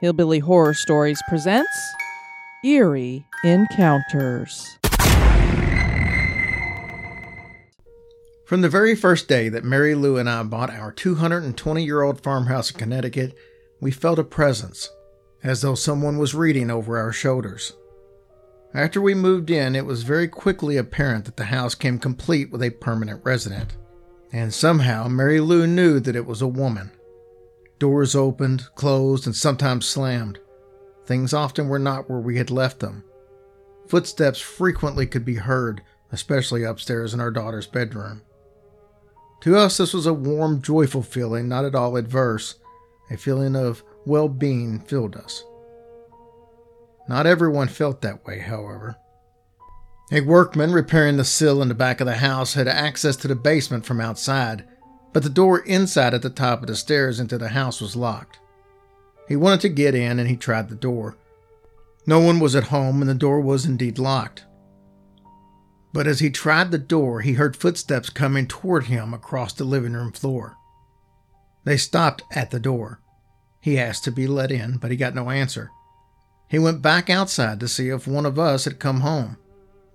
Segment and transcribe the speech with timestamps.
[0.00, 1.68] Hillbilly Horror Stories presents
[2.64, 4.78] Eerie Encounters.
[8.46, 12.22] From the very first day that Mary Lou and I bought our 220 year old
[12.22, 13.36] farmhouse in Connecticut,
[13.80, 14.88] we felt a presence,
[15.42, 17.72] as though someone was reading over our shoulders.
[18.72, 22.62] After we moved in, it was very quickly apparent that the house came complete with
[22.62, 23.76] a permanent resident.
[24.32, 26.92] And somehow Mary Lou knew that it was a woman.
[27.78, 30.38] Doors opened, closed, and sometimes slammed.
[31.06, 33.04] Things often were not where we had left them.
[33.88, 35.82] Footsteps frequently could be heard,
[36.12, 38.22] especially upstairs in our daughter's bedroom.
[39.42, 42.56] To us, this was a warm, joyful feeling, not at all adverse.
[43.10, 45.44] A feeling of well being filled us.
[47.08, 48.96] Not everyone felt that way, however.
[50.12, 53.34] A workman repairing the sill in the back of the house had access to the
[53.34, 54.66] basement from outside,
[55.12, 58.38] but the door inside at the top of the stairs into the house was locked.
[59.26, 61.16] He wanted to get in and he tried the door.
[62.06, 64.44] No one was at home and the door was indeed locked.
[65.92, 69.94] But as he tried the door, he heard footsteps coming toward him across the living
[69.94, 70.56] room floor.
[71.64, 73.00] They stopped at the door.
[73.60, 75.70] He asked to be let in, but he got no answer.
[76.48, 79.36] He went back outside to see if one of us had come home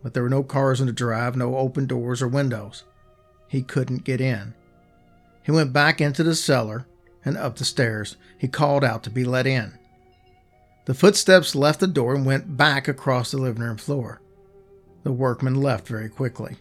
[0.04, 2.84] but there were no cars in the drive, no open doors or windows.
[3.48, 4.54] He couldn't get in.
[5.44, 6.88] He went back into the cellar
[7.26, 8.16] and up the stairs.
[8.38, 9.78] He called out to be let in.
[10.86, 14.22] The footsteps left the door and went back across the living room floor.
[15.04, 16.58] The workman left very quickly.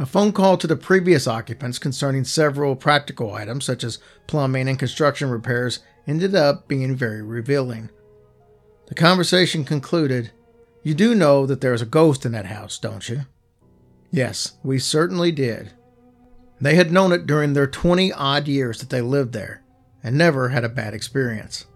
[0.00, 4.78] A phone call to the previous occupants concerning several practical items, such as plumbing and
[4.78, 7.90] construction repairs, ended up being very revealing.
[8.86, 10.30] The conversation concluded
[10.84, 13.22] you do know that there is a ghost in that house, don't you?
[14.10, 15.72] Yes, we certainly did.
[16.60, 19.62] They had known it during their 20 odd years that they lived there,
[20.02, 21.66] and never had a bad experience.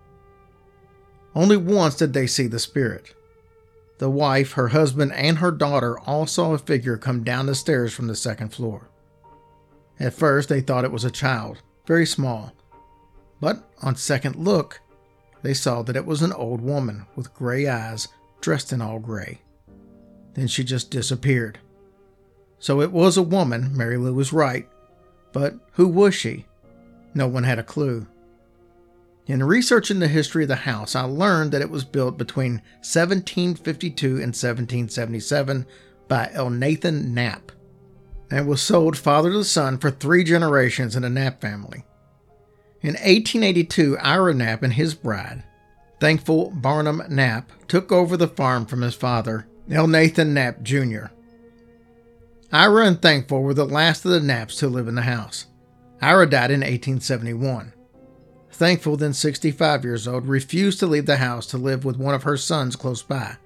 [1.34, 3.15] Only once did they see the spirit.
[3.99, 7.93] The wife, her husband, and her daughter all saw a figure come down the stairs
[7.93, 8.91] from the second floor.
[10.01, 12.53] At first, they thought it was a child, very small.
[13.41, 14.81] But on second look,
[15.43, 18.09] they saw that it was an old woman with gray eyes
[18.41, 19.41] dressed in all gray.
[20.35, 21.59] Then she just disappeared.
[22.59, 24.69] So it was a woman, Mary Lou was right.
[25.32, 26.47] But who was she?
[27.15, 28.06] No one had a clue.
[29.26, 34.06] In researching the history of the house, I learned that it was built between 1752
[34.06, 35.66] and 1777
[36.09, 37.53] by Elnathan Knapp
[38.31, 41.84] and was sold father to son for three generations in the Knapp family.
[42.81, 45.44] In 1882, Ira Knapp and his bride
[46.00, 51.12] Thankful Barnum Knapp took over the farm from his father, Elnathan Knapp Jr.
[52.53, 55.47] Ira and Thankful were the last of the Knapps to live in the house.
[56.03, 57.73] Ira died in 1871.
[58.51, 62.25] Thankful, then 65 years old, refused to leave the house to live with one of
[62.25, 63.37] her sons close by.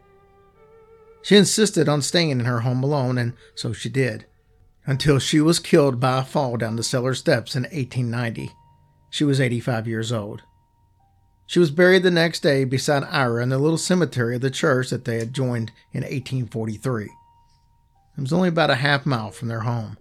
[1.23, 4.27] She insisted on staying in her home alone, and so she did,
[4.87, 8.51] until she was killed by a fall down the cellar steps in 1890.
[9.11, 10.43] She was 85 years old.
[11.47, 14.91] She was buried the next day beside Ira in the little cemetery of the church
[14.91, 17.09] that they had joined in 1843.
[18.17, 19.99] It was only about a half mile from their home.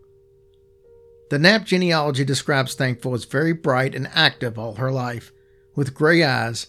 [1.30, 5.32] The Knapp genealogy describes Thankful as very bright and active all her life,
[5.76, 6.68] with gray eyes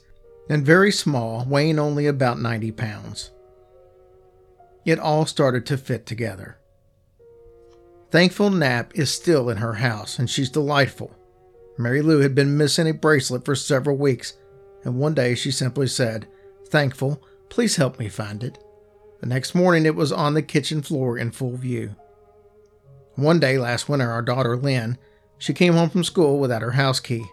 [0.49, 3.31] and very small, weighing only about 90 pounds.
[4.85, 6.59] It all started to fit together.
[8.11, 11.15] Thankful Knapp is still in her house, and she's delightful.
[11.77, 14.35] Mary Lou had been missing a bracelet for several weeks
[14.87, 16.29] and one day she simply said,
[16.69, 18.57] Thankful, please help me find it.
[19.21, 21.97] The next morning it was on the kitchen floor in full view.
[23.15, 24.99] One day last winter, our daughter Lynn,
[25.39, 27.25] she came home from school without her house key.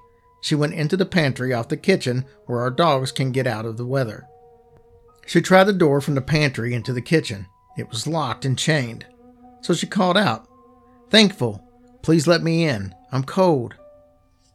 [0.41, 3.77] She went into the pantry off the kitchen where our dogs can get out of
[3.77, 4.27] the weather.
[5.25, 7.47] She tried the door from the pantry into the kitchen.
[7.77, 9.05] It was locked and chained.
[9.61, 10.47] So she called out,
[11.09, 11.63] Thankful,
[12.01, 12.93] please let me in.
[13.11, 13.75] I'm cold.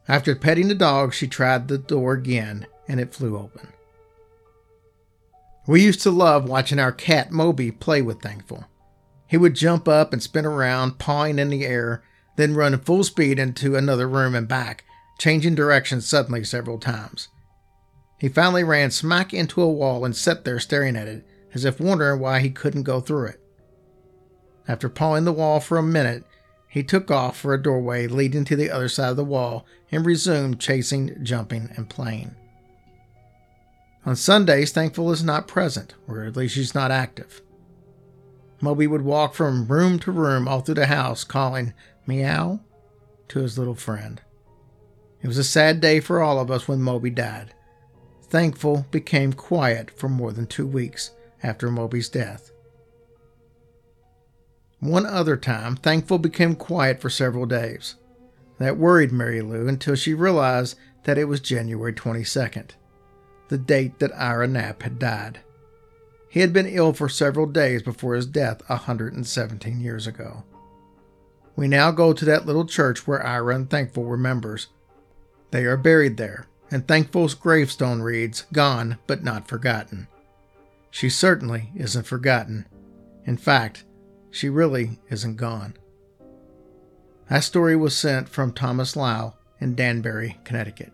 [0.07, 3.69] After petting the dog, she tried the door again and it flew open.
[5.69, 8.65] We used to love watching our cat Moby play with Thankful.
[9.27, 12.01] He would jump up and spin around, pawing in the air,
[12.37, 14.83] then run full speed into another room and back,
[15.19, 17.27] changing direction suddenly several times.
[18.17, 21.23] He finally ran smack into a wall and sat there staring at it,
[21.53, 23.39] as if wondering why he couldn't go through it.
[24.67, 26.23] After pawing the wall for a minute,
[26.67, 30.03] he took off for a doorway leading to the other side of the wall and
[30.03, 32.35] resumed chasing, jumping, and playing.
[34.05, 37.41] On Sundays, Thankful is not present, or at least she's not active.
[38.61, 41.73] Moby would walk from room to room all through the house, calling
[42.05, 42.59] meow
[43.29, 44.21] to his little friend.
[45.21, 47.53] It was a sad day for all of us when Moby died.
[48.23, 51.11] Thankful became quiet for more than two weeks
[51.43, 52.51] after Moby's death.
[54.79, 57.95] One other time, Thankful became quiet for several days.
[58.59, 62.71] That worried Mary Lou until she realized that it was January 22nd,
[63.49, 65.41] the date that Ira Knapp had died.
[66.29, 70.43] He had been ill for several days before his death 117 years ago.
[71.55, 74.67] We now go to that little church where Ira and Thankful were members.
[75.51, 80.07] They are buried there, and Thankful's gravestone reads, Gone but not forgotten.
[80.91, 82.65] She certainly isn't forgotten.
[83.25, 83.83] In fact,
[84.31, 85.75] she really isn't gone.
[87.29, 90.93] That story was sent from Thomas Lau in Danbury, Connecticut.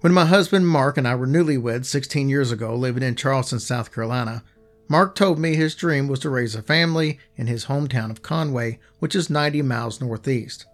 [0.00, 3.92] When my husband Mark and I were newlyweds 16 years ago, living in Charleston, South
[3.94, 4.42] Carolina,
[4.88, 8.78] Mark told me his dream was to raise a family in his hometown of Conway,
[8.98, 10.64] which is 90 miles northeast.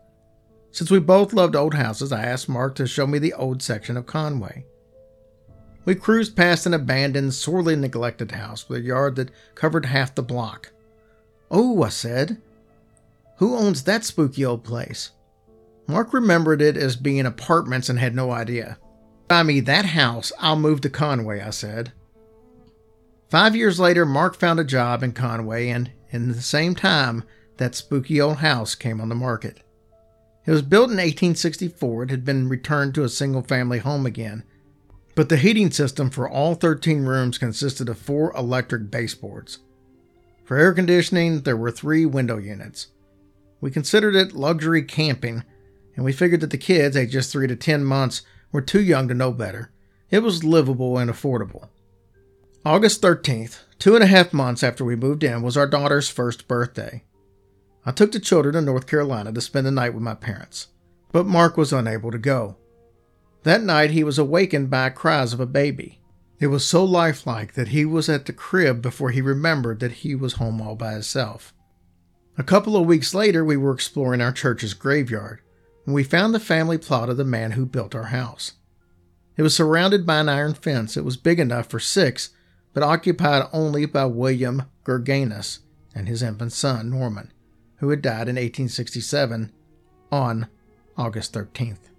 [0.71, 3.97] Since we both loved old houses, I asked Mark to show me the old section
[3.97, 4.65] of Conway.
[5.85, 10.23] We cruised past an abandoned, sorely neglected house with a yard that covered half the
[10.23, 10.71] block.
[11.51, 12.41] Oh, I said,
[13.39, 15.11] who owns that spooky old place?
[15.89, 18.79] Mark remembered it as being apartments and had no idea.
[19.29, 21.93] Buy me that house, I'll move to Conway, I said.
[23.29, 27.25] Five years later, Mark found a job in Conway, and in the same time,
[27.57, 29.61] that spooky old house came on the market.
[30.45, 32.05] It was built in 1864.
[32.05, 34.45] It had been returned to a single family home again,
[35.17, 39.59] but the heating system for all 13 rooms consisted of four electric baseboards.
[40.45, 42.89] For air conditioning, there were three window units.
[43.61, 45.43] We considered it luxury camping,
[45.97, 48.23] and we figured that the kids, aged just 3 to 10 months,
[48.53, 49.71] were too young to know better.
[50.11, 51.69] It was livable and affordable.
[52.65, 56.49] August 13th, two and a half months after we moved in, was our daughter's first
[56.49, 57.05] birthday.
[57.85, 60.69] I took the children to North Carolina to spend the night with my parents,
[61.13, 62.57] but Mark was unable to go.
[63.45, 66.01] That night he was awakened by cries of a baby.
[66.41, 70.15] It was so lifelike that he was at the crib before he remembered that he
[70.15, 71.55] was home all by himself.
[72.37, 75.41] A couple of weeks later, we were exploring our church's graveyard
[75.87, 78.55] and we found the family plot of the man who built our house.
[79.37, 80.97] It was surrounded by an iron fence.
[80.97, 82.31] It was big enough for six,
[82.75, 85.61] but occupied only by William Gurganus
[85.95, 87.33] and his infant son, Norman,
[87.77, 89.53] who had died in 1867
[90.11, 90.49] on
[90.97, 91.91] August 13th.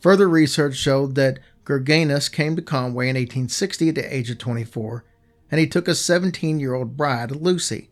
[0.00, 5.04] Further research showed that Gurganus came to Conway in 1860 at the age of 24,
[5.50, 7.90] and he took a 17 year old bride, Lucy.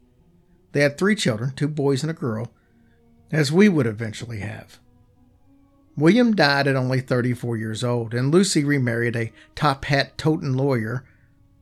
[0.72, 2.52] They had three children, two boys and a girl,
[3.32, 4.78] as we would eventually have.
[5.96, 11.04] William died at only 34 years old, and Lucy remarried a top hat toting lawyer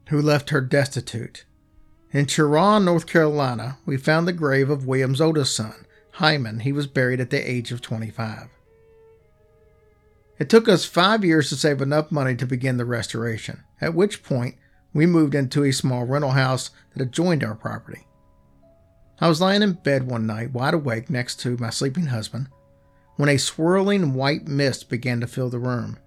[0.08, 1.44] who left her destitute.
[2.12, 6.60] In Cheraw, North Carolina, we found the grave of William's oldest son, Hyman.
[6.60, 8.48] He was buried at the age of 25.
[10.38, 14.22] It took us five years to save enough money to begin the restoration, at which
[14.22, 14.56] point
[14.92, 18.06] we moved into a small rental house that adjoined our property.
[19.20, 22.48] I was lying in bed one night, wide awake next to my sleeping husband,
[23.16, 25.98] when a swirling white mist began to fill the room.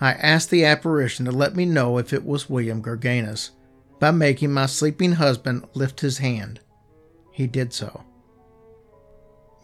[0.00, 3.50] I asked the apparition to let me know if it was William Gurganus
[3.98, 6.60] by making my sleeping husband lift his hand.
[7.32, 8.04] He did so.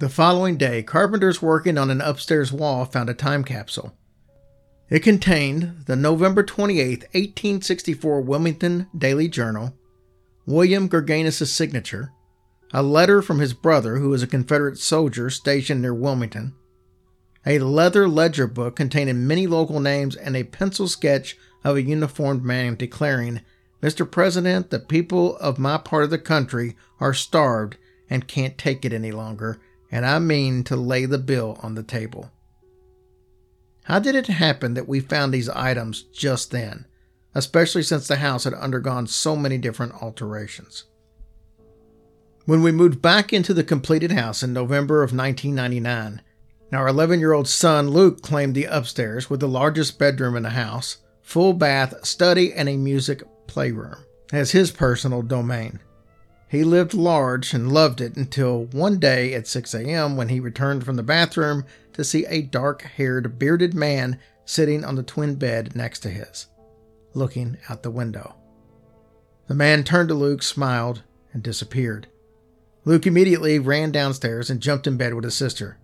[0.01, 3.95] The following day, carpenters working on an upstairs wall found a time capsule.
[4.91, 9.73] It contained the November 28, 1864 Wilmington Daily Journal,
[10.47, 12.13] William Gurganus' signature,
[12.77, 16.57] a letter from his brother, who was a Confederate soldier stationed near Wilmington,
[17.47, 22.45] a leather ledger book containing many local names, and a pencil sketch of a uniformed
[22.45, 23.43] man declaring,
[23.81, 24.11] Mr.
[24.11, 27.77] President, the people of my part of the country are starved
[28.11, 29.61] and can't take it any longer,
[29.93, 32.33] and I mean to lay the bill on the table.
[33.85, 36.87] How did it happen that we found these items just then,
[37.37, 40.87] especially since the house had undergone so many different alterations?
[42.47, 46.21] When we moved back into the completed house in November of 1999,
[46.75, 50.51] our 11 year old son Luke claimed the upstairs with the largest bedroom in the
[50.51, 55.81] house, full bath, study, and a music playroom as his personal domain.
[56.47, 60.17] He lived large and loved it until one day at 6 a.m.
[60.17, 64.97] when he returned from the bathroom to see a dark haired, bearded man sitting on
[64.97, 66.49] the twin bed next to his,
[67.15, 68.35] looking out the window.
[69.49, 72.09] The man turned to Luke, smiled, and disappeared.
[72.85, 75.79] Luke immediately ran downstairs and jumped in bed with his sister.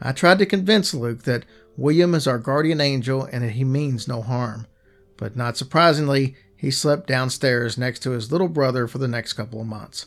[0.00, 1.44] I tried to convince Luke that
[1.76, 4.66] William is our guardian angel and that he means no harm,
[5.16, 9.60] but not surprisingly, he slept downstairs next to his little brother for the next couple
[9.60, 10.06] of months.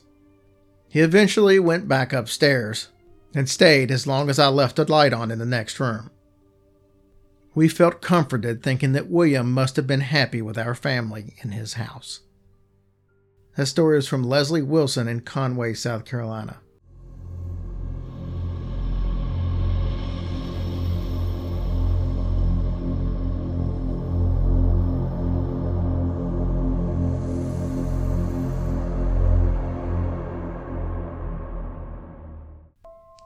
[0.90, 2.90] He eventually went back upstairs
[3.34, 6.10] and stayed as long as I left a light on in the next room.
[7.54, 11.74] We felt comforted thinking that William must have been happy with our family in his
[11.74, 12.22] house.
[13.58, 16.62] That story is from Leslie Wilson in Conway, South Carolina.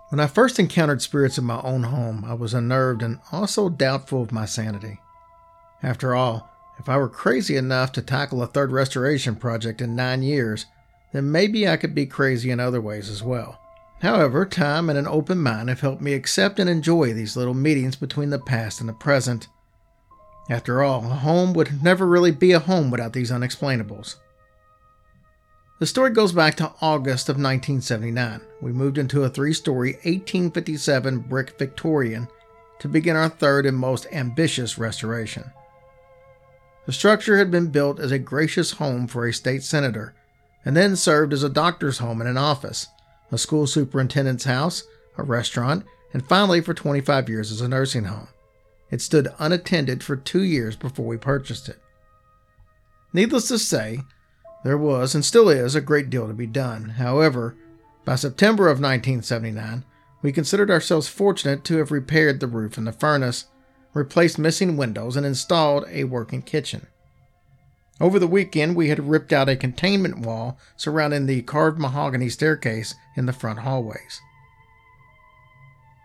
[0.10, 4.24] When I first encountered spirits in my own home, I was unnerved and also doubtful
[4.24, 5.02] of my sanity.
[5.84, 10.24] After all, if I were crazy enough to tackle a third restoration project in nine
[10.24, 10.66] years,
[11.14, 13.60] then maybe I could be crazy in other ways as well.
[14.02, 17.96] However, time and an open mind have helped me accept and enjoy these little meetings
[17.96, 19.48] between the past and the present.
[20.50, 24.16] After all, a home would never really be a home without these unexplainables.
[25.80, 28.42] The story goes back to August of 1979.
[28.62, 32.28] We moved into a three story 1857 brick Victorian
[32.80, 35.52] to begin our third and most ambitious restoration.
[36.86, 40.14] The structure had been built as a gracious home for a state senator,
[40.64, 42.88] and then served as a doctor's home and an office,
[43.32, 44.84] a school superintendent's house,
[45.18, 48.28] a restaurant, and finally for 25 years as a nursing home.
[48.92, 51.80] It stood unattended for two years before we purchased it.
[53.14, 54.02] Needless to say,
[54.64, 56.90] there was, and still is, a great deal to be done.
[56.90, 57.56] However,
[58.04, 59.84] by September of 1979,
[60.22, 63.46] we considered ourselves fortunate to have repaired the roof and the furnace,
[63.96, 66.86] replaced missing windows, and installed a working kitchen.
[68.00, 72.94] Over the weekend, we had ripped out a containment wall surrounding the carved mahogany staircase
[73.16, 74.22] in the front hallways.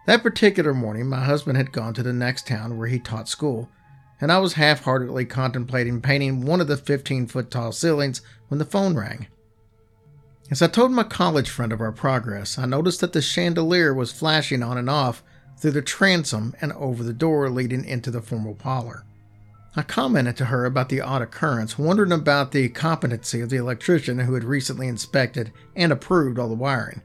[0.06, 3.68] That particular morning, my husband had gone to the next town where he taught school
[4.20, 8.58] and I was half heartedly contemplating painting one of the 15 foot tall ceilings when
[8.58, 9.28] the phone rang.
[10.50, 14.12] As I told my college friend of our progress, I noticed that the chandelier was
[14.12, 15.22] flashing on and off
[15.60, 19.04] through the transom and over the door leading into the formal parlor.
[19.76, 24.18] I commented to her about the odd occurrence, wondering about the competency of the electrician
[24.20, 27.02] who had recently inspected and approved all the wiring.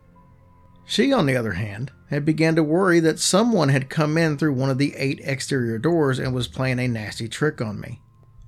[0.86, 4.54] She, on the other hand, had begun to worry that someone had come in through
[4.54, 8.02] one of the eight exterior doors and was playing a nasty trick on me.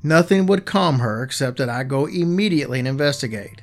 [0.03, 3.61] Nothing would calm her except that I go immediately and investigate,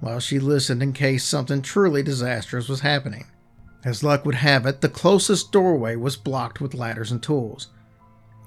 [0.00, 3.26] while she listened in case something truly disastrous was happening.
[3.86, 7.68] As luck would have it, the closest doorway was blocked with ladders and tools.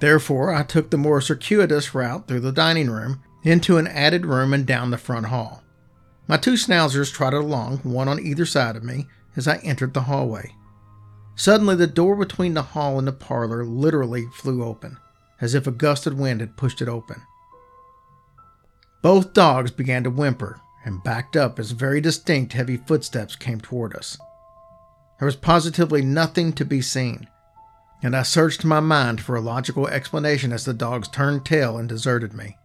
[0.01, 4.53] Therefore, I took the more circuitous route through the dining room, into an added room,
[4.53, 5.63] and down the front hall.
[6.27, 10.01] My two schnauzers trotted along, one on either side of me, as I entered the
[10.01, 10.55] hallway.
[11.35, 14.97] Suddenly, the door between the hall and the parlor literally flew open,
[15.39, 17.21] as if a gust of wind had pushed it open.
[19.01, 23.95] Both dogs began to whimper and backed up as very distinct heavy footsteps came toward
[23.95, 24.17] us.
[25.19, 27.27] There was positively nothing to be seen,
[28.01, 31.89] and I searched my mind for a logical explanation as the dogs turned tail and
[31.89, 32.57] deserted me.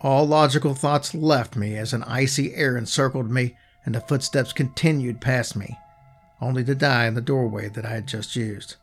[0.00, 5.20] All logical thoughts left me as an icy air encircled me and the footsteps continued
[5.20, 5.78] past me,
[6.40, 8.76] only to die in the doorway that I had just used.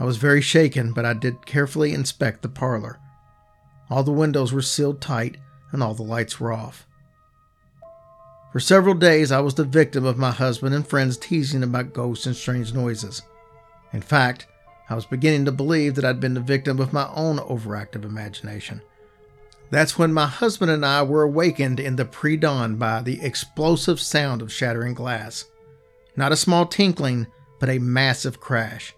[0.00, 2.98] I was very shaken, but I did carefully inspect the parlor.
[3.90, 5.36] All the windows were sealed tight
[5.70, 6.87] and all the lights were off.
[8.50, 12.24] For several days, I was the victim of my husband and friends teasing about ghosts
[12.24, 13.20] and strange noises.
[13.92, 14.46] In fact,
[14.88, 18.80] I was beginning to believe that I'd been the victim of my own overactive imagination.
[19.70, 24.00] That's when my husband and I were awakened in the pre dawn by the explosive
[24.00, 25.44] sound of shattering glass.
[26.16, 27.26] Not a small tinkling,
[27.60, 28.94] but a massive crash.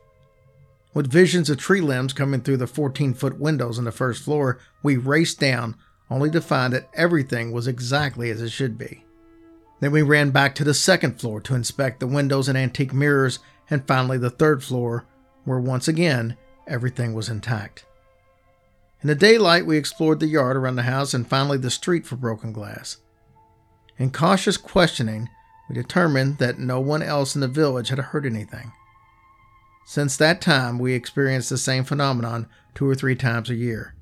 [0.95, 4.61] With visions of tree limbs coming through the 14 foot windows on the first floor,
[4.85, 5.77] we raced down,
[6.09, 9.05] only to find that everything was exactly as it should be.
[9.81, 13.39] Then we ran back to the second floor to inspect the windows and antique mirrors,
[13.69, 15.07] and finally the third floor,
[15.45, 17.85] where once again everything was intact.
[19.03, 22.17] In the daylight, we explored the yard around the house and finally the street for
[22.17, 22.99] broken glass.
[23.97, 25.31] In cautious questioning,
[25.69, 28.73] we determined that no one else in the village had heard anything.
[29.87, 33.95] Since that time, we experienced the same phenomenon two or three times a year,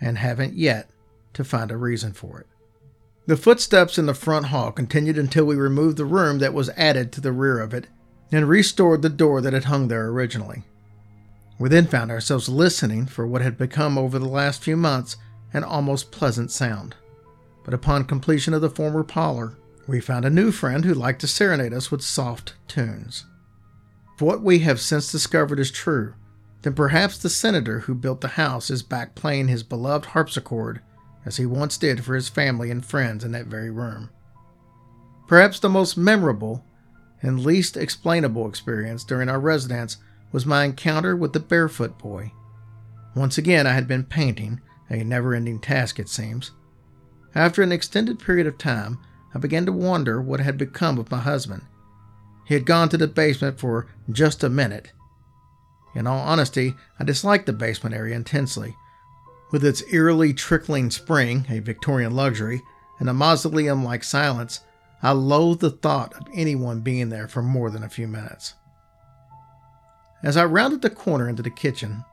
[0.00, 0.90] and haven't yet
[1.34, 2.46] to find a reason for it.
[3.26, 7.10] The footsteps in the front hall continued until we removed the room that was added
[7.12, 7.88] to the rear of it
[8.30, 10.62] and restored the door that had hung there originally.
[11.58, 15.16] We then found ourselves listening for what had become over the last few months
[15.52, 16.94] an almost pleasant sound.
[17.64, 19.56] But upon completion of the former parlor,
[19.88, 23.24] we found a new friend who liked to serenade us with soft tunes.
[24.14, 26.14] If what we have since discovered is true,
[26.62, 30.80] then perhaps the senator who built the house is back playing his beloved harpsichord
[31.26, 34.08] as he once did for his family and friends in that very room.
[35.26, 36.64] Perhaps the most memorable
[37.20, 39.96] and least explainable experience during our residence
[40.32, 42.30] was my encounter with the barefoot boy.
[43.16, 46.52] Once again, I had been painting, a never ending task it seems.
[47.34, 48.98] After an extended period of time,
[49.34, 51.62] I began to wonder what had become of my husband.
[52.46, 54.92] He had gone to the basement for just a minute.
[55.94, 58.76] In all honesty, I disliked the basement area intensely.
[59.50, 62.62] With its eerily trickling spring, a Victorian luxury,
[62.98, 64.60] and a mausoleum like silence,
[65.02, 68.54] I loathed the thought of anyone being there for more than a few minutes.
[70.22, 72.04] As I rounded the corner into the kitchen,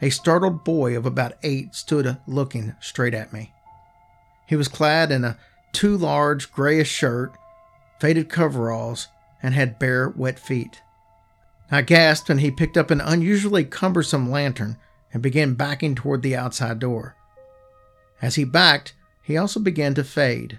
[0.00, 3.52] a startled boy of about eight stood looking straight at me.
[4.46, 5.36] He was clad in a
[5.72, 7.36] too large grayish shirt,
[8.00, 9.08] faded coveralls,
[9.42, 10.80] and had bare, wet feet.
[11.70, 14.78] I gasped and he picked up an unusually cumbersome lantern
[15.12, 17.16] and began backing toward the outside door.
[18.20, 20.58] As he backed, he also began to fade.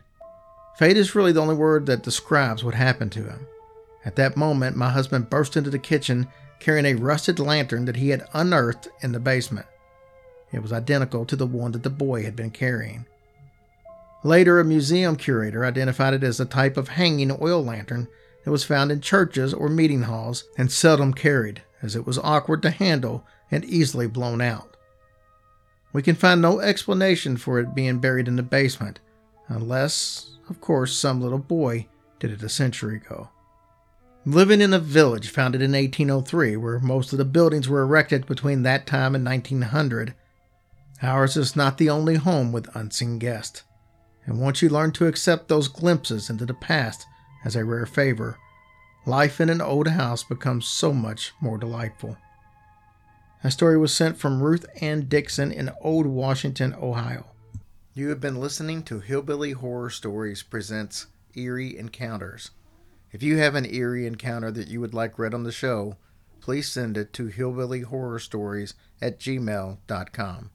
[0.78, 3.48] Fade is really the only word that describes what happened to him.
[4.06, 6.28] At that moment, my husband burst into the kitchen
[6.60, 9.66] carrying a rusted lantern that he had unearthed in the basement.
[10.52, 13.06] It was identical to the one that the boy had been carrying.
[14.24, 18.08] Later, a museum curator identified it as a type of hanging oil lantern
[18.44, 22.62] that was found in churches or meeting halls and seldom carried, as it was awkward
[22.64, 24.76] to handle and easily blown out.
[25.92, 29.00] We can find no explanation for it being buried in the basement,
[29.48, 31.88] unless, of course, some little boy
[32.20, 33.30] did it a century ago.
[34.26, 38.64] Living in a village founded in 1803, where most of the buildings were erected between
[38.64, 40.14] that time and 1900,
[41.02, 43.64] ours is not the only home with unseen guests.
[44.26, 47.08] And once you learn to accept those glimpses into the past
[47.44, 48.38] as a rare favor,
[49.06, 52.16] life in an old house becomes so much more delightful.
[53.42, 57.28] A story was sent from Ruth Ann Dixon in Old Washington, Ohio.
[57.94, 62.52] You have been listening to Hillbilly Horror Stories presents Eerie Encounters.
[63.14, 65.96] If you have an eerie encounter that you would like read on the show,
[66.42, 70.50] please send it to hillbillyhorrorstories at gmail.com.